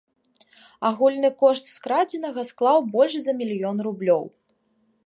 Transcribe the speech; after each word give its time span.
Агульны 0.89 1.31
кошт 1.41 1.65
скрадзенага 1.75 2.41
склаў 2.51 2.77
больш 2.97 3.13
за 3.29 3.33
мільён 3.45 3.77
рублёў. 3.91 4.23